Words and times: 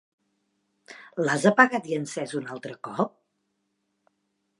L'has 1.27 1.45
apagat 1.49 1.89
i 1.91 1.97
encès 1.97 2.33
un 2.39 2.49
altre 2.55 2.79
cop? 2.89 3.13